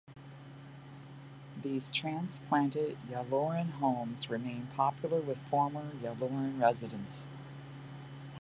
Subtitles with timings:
[1.61, 7.27] These transplanted Yallourn homes remain popular with former Yallourn residents.